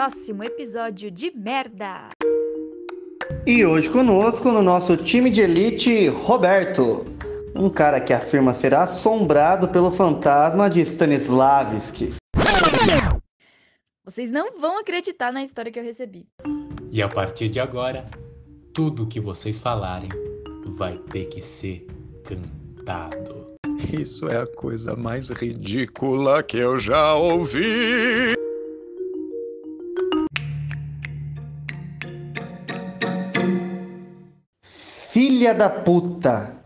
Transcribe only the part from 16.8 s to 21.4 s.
E a partir de agora, tudo que vocês falarem vai ter